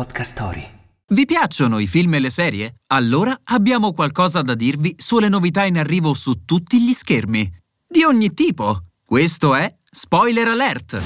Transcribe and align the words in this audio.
Podcast 0.00 0.32
Story. 0.32 0.66
Vi 1.08 1.26
piacciono 1.26 1.78
i 1.78 1.86
film 1.86 2.14
e 2.14 2.20
le 2.20 2.30
serie? 2.30 2.76
Allora 2.86 3.38
abbiamo 3.44 3.92
qualcosa 3.92 4.40
da 4.40 4.54
dirvi 4.54 4.94
sulle 4.96 5.28
novità 5.28 5.66
in 5.66 5.76
arrivo 5.76 6.14
su 6.14 6.46
tutti 6.46 6.82
gli 6.82 6.94
schermi. 6.94 7.46
Di 7.86 8.02
ogni 8.04 8.32
tipo. 8.32 8.84
Questo 9.04 9.54
è 9.54 9.70
Spoiler 9.90 10.48
Alert. 10.48 11.02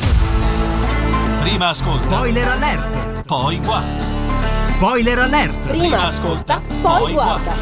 Prima 1.40 1.70
ascolta, 1.70 2.04
Spoiler 2.04 2.46
Alert. 2.46 3.24
poi 3.24 3.58
guarda. 3.58 4.64
Spoiler 4.64 5.18
Alert. 5.18 5.66
Prima 5.66 6.02
ascolta, 6.04 6.60
poi 6.80 7.12
guarda. 7.14 7.52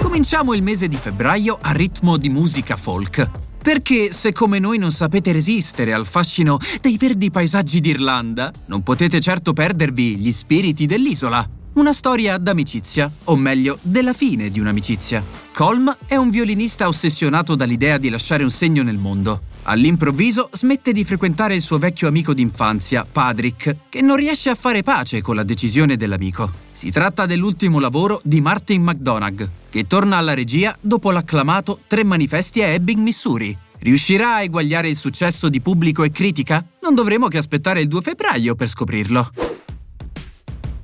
Cominciamo 0.00 0.54
il 0.54 0.62
mese 0.62 0.86
di 0.86 0.96
febbraio 0.96 1.58
a 1.60 1.72
ritmo 1.72 2.16
di 2.16 2.28
musica 2.28 2.76
folk. 2.76 3.47
Perché 3.68 4.14
se 4.14 4.32
come 4.32 4.58
noi 4.58 4.78
non 4.78 4.90
sapete 4.90 5.30
resistere 5.30 5.92
al 5.92 6.06
fascino 6.06 6.56
dei 6.80 6.96
verdi 6.96 7.30
paesaggi 7.30 7.80
d'Irlanda, 7.80 8.50
non 8.64 8.82
potete 8.82 9.20
certo 9.20 9.52
perdervi 9.52 10.16
gli 10.16 10.32
spiriti 10.32 10.86
dell'isola. 10.86 11.46
Una 11.74 11.92
storia 11.92 12.38
d'amicizia, 12.38 13.12
o 13.24 13.36
meglio, 13.36 13.78
della 13.82 14.14
fine 14.14 14.48
di 14.48 14.58
un'amicizia. 14.58 15.22
Colm 15.52 15.94
è 16.06 16.16
un 16.16 16.30
violinista 16.30 16.88
ossessionato 16.88 17.54
dall'idea 17.54 17.98
di 17.98 18.08
lasciare 18.08 18.42
un 18.42 18.50
segno 18.50 18.82
nel 18.82 18.96
mondo. 18.96 19.42
All'improvviso 19.64 20.48
smette 20.50 20.92
di 20.92 21.04
frequentare 21.04 21.54
il 21.54 21.60
suo 21.60 21.76
vecchio 21.76 22.08
amico 22.08 22.32
d'infanzia, 22.32 23.04
Patrick, 23.04 23.80
che 23.90 24.00
non 24.00 24.16
riesce 24.16 24.48
a 24.48 24.54
fare 24.54 24.82
pace 24.82 25.20
con 25.20 25.36
la 25.36 25.42
decisione 25.42 25.98
dell'amico. 25.98 26.50
Si 26.72 26.90
tratta 26.90 27.26
dell'ultimo 27.26 27.80
lavoro 27.80 28.22
di 28.24 28.40
Martin 28.40 28.80
McDonagh, 28.82 29.48
che 29.70 29.86
torna 29.86 30.16
alla 30.16 30.34
regia 30.34 30.76
dopo 30.80 31.10
l'acclamato 31.10 31.80
Tre 31.86 32.04
manifesti 32.04 32.62
a 32.62 32.68
Ebbing, 32.68 33.00
Missouri. 33.00 33.56
Riuscirà 33.80 34.36
a 34.36 34.42
eguagliare 34.42 34.88
il 34.88 34.96
successo 34.96 35.48
di 35.48 35.60
pubblico 35.60 36.02
e 36.02 36.10
critica? 36.10 36.64
Non 36.82 36.94
dovremo 36.94 37.28
che 37.28 37.38
aspettare 37.38 37.80
il 37.80 37.88
2 37.88 38.00
febbraio 38.00 38.54
per 38.54 38.68
scoprirlo. 38.68 39.30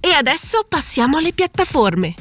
E 0.01 0.11
adesso 0.11 0.65
passiamo 0.69 1.16
alle 1.16 1.33
piattaforme. 1.33 2.14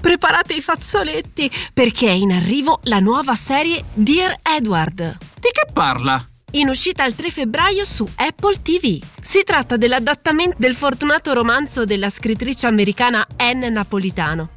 Preparate 0.00 0.54
i 0.54 0.60
fazzoletti 0.60 1.50
perché 1.72 2.08
è 2.08 2.12
in 2.12 2.32
arrivo 2.32 2.80
la 2.84 2.98
nuova 2.98 3.34
serie 3.34 3.84
Dear 3.92 4.38
Edward. 4.42 5.18
Di 5.34 5.48
che 5.52 5.70
parla? 5.72 6.24
In 6.52 6.68
uscita 6.68 7.04
il 7.04 7.14
3 7.14 7.30
febbraio 7.30 7.84
su 7.84 8.08
Apple 8.14 8.62
TV. 8.62 9.02
Si 9.20 9.42
tratta 9.44 9.76
dell'adattamento 9.76 10.56
del 10.58 10.74
fortunato 10.74 11.34
romanzo 11.34 11.84
della 11.84 12.08
scrittrice 12.08 12.66
americana 12.66 13.26
Anne 13.36 13.68
Napolitano. 13.68 14.50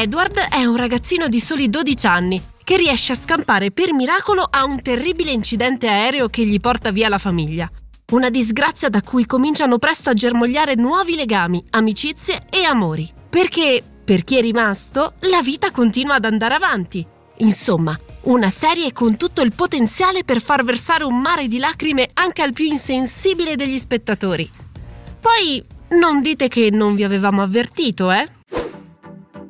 Edward 0.00 0.36
è 0.36 0.64
un 0.64 0.76
ragazzino 0.76 1.28
di 1.28 1.38
soli 1.38 1.70
12 1.70 2.06
anni 2.06 2.42
che 2.64 2.76
riesce 2.76 3.12
a 3.12 3.16
scampare 3.16 3.70
per 3.70 3.92
miracolo 3.92 4.44
a 4.50 4.64
un 4.64 4.82
terribile 4.82 5.30
incidente 5.30 5.86
aereo 5.86 6.28
che 6.28 6.44
gli 6.44 6.58
porta 6.58 6.90
via 6.90 7.08
la 7.08 7.18
famiglia. 7.18 7.70
Una 8.10 8.28
disgrazia 8.28 8.88
da 8.88 9.02
cui 9.02 9.24
cominciano 9.24 9.78
presto 9.78 10.10
a 10.10 10.14
germogliare 10.14 10.74
nuovi 10.74 11.14
legami, 11.14 11.62
amicizie 11.70 12.40
e 12.50 12.64
amori. 12.64 13.08
Perché, 13.30 13.82
per 14.04 14.24
chi 14.24 14.36
è 14.36 14.40
rimasto, 14.40 15.14
la 15.20 15.42
vita 15.42 15.70
continua 15.70 16.16
ad 16.16 16.24
andare 16.24 16.54
avanti. 16.54 17.06
Insomma, 17.38 17.96
una 18.22 18.50
serie 18.50 18.92
con 18.92 19.16
tutto 19.16 19.42
il 19.42 19.54
potenziale 19.54 20.24
per 20.24 20.40
far 20.40 20.64
versare 20.64 21.04
un 21.04 21.20
mare 21.20 21.46
di 21.46 21.58
lacrime 21.58 22.10
anche 22.14 22.42
al 22.42 22.52
più 22.52 22.64
insensibile 22.64 23.54
degli 23.54 23.78
spettatori. 23.78 24.50
Poi, 25.20 25.62
non 25.90 26.20
dite 26.20 26.48
che 26.48 26.70
non 26.70 26.96
vi 26.96 27.04
avevamo 27.04 27.42
avvertito, 27.42 28.10
eh? 28.10 28.28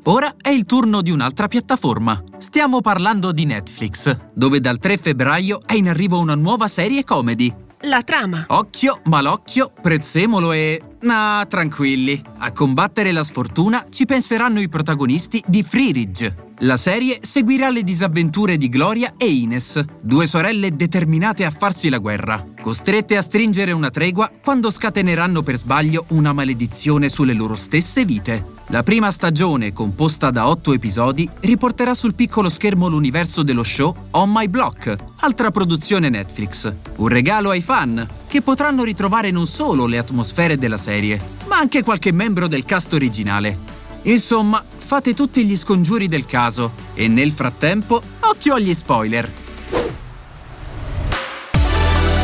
Ora 0.06 0.34
è 0.38 0.50
il 0.50 0.66
turno 0.66 1.00
di 1.00 1.10
un'altra 1.10 1.48
piattaforma. 1.48 2.22
Stiamo 2.36 2.82
parlando 2.82 3.32
di 3.32 3.46
Netflix, 3.46 4.14
dove 4.34 4.60
dal 4.60 4.78
3 4.78 4.98
febbraio 4.98 5.62
è 5.64 5.72
in 5.74 5.88
arrivo 5.88 6.18
una 6.18 6.34
nuova 6.34 6.68
serie 6.68 7.04
comedy. 7.04 7.52
La 7.86 8.02
trama. 8.02 8.44
Occhio, 8.48 9.00
malocchio, 9.04 9.72
prezzemolo 9.80 10.52
e... 10.52 10.82
Ah, 11.06 11.46
tranquilli. 11.48 12.22
A 12.38 12.52
combattere 12.52 13.12
la 13.12 13.24
sfortuna 13.24 13.86
ci 13.88 14.04
penseranno 14.04 14.60
i 14.60 14.68
protagonisti 14.68 15.42
di 15.46 15.62
Free 15.62 15.92
Ridge. 15.92 16.34
La 16.58 16.76
serie 16.76 17.20
seguirà 17.22 17.70
le 17.70 17.82
disavventure 17.82 18.58
di 18.58 18.68
Gloria 18.68 19.14
e 19.16 19.26
Ines, 19.26 19.82
due 20.02 20.26
sorelle 20.26 20.76
determinate 20.76 21.46
a 21.46 21.50
farsi 21.50 21.88
la 21.88 21.98
guerra, 21.98 22.44
costrette 22.60 23.16
a 23.16 23.22
stringere 23.22 23.72
una 23.72 23.90
tregua 23.90 24.30
quando 24.42 24.70
scateneranno 24.70 25.42
per 25.42 25.56
sbaglio 25.56 26.04
una 26.08 26.32
maledizione 26.34 27.08
sulle 27.08 27.32
loro 27.32 27.54
stesse 27.56 28.04
vite. 28.04 28.53
La 28.68 28.82
prima 28.82 29.10
stagione, 29.10 29.74
composta 29.74 30.30
da 30.30 30.48
otto 30.48 30.72
episodi, 30.72 31.28
riporterà 31.40 31.92
sul 31.92 32.14
piccolo 32.14 32.48
schermo 32.48 32.88
l'universo 32.88 33.42
dello 33.42 33.62
show 33.62 33.94
On 34.12 34.30
My 34.32 34.48
Block, 34.48 34.94
altra 35.20 35.50
produzione 35.50 36.08
Netflix. 36.08 36.72
Un 36.96 37.08
regalo 37.08 37.50
ai 37.50 37.60
fan, 37.60 38.06
che 38.26 38.40
potranno 38.40 38.82
ritrovare 38.82 39.30
non 39.30 39.46
solo 39.46 39.84
le 39.86 39.98
atmosfere 39.98 40.56
della 40.56 40.78
serie, 40.78 41.20
ma 41.46 41.58
anche 41.58 41.82
qualche 41.82 42.10
membro 42.10 42.48
del 42.48 42.64
cast 42.64 42.94
originale. 42.94 43.56
Insomma, 44.02 44.64
fate 44.66 45.12
tutti 45.12 45.44
gli 45.44 45.56
scongiuri 45.56 46.08
del 46.08 46.24
caso 46.24 46.72
e 46.94 47.06
nel 47.06 47.32
frattempo, 47.32 48.00
occhio 48.20 48.54
agli 48.54 48.72
spoiler. 48.72 49.30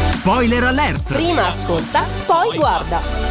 Spoiler 0.08 0.64
alert! 0.64 1.12
Prima 1.12 1.48
ascolta, 1.48 2.04
poi 2.26 2.56
guarda. 2.56 3.29